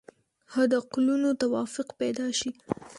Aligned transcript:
حد 0.53 0.71
اقلونو 0.79 1.29
توافق 1.41 1.87
پیدا 1.99 2.27
شي. 2.39 2.49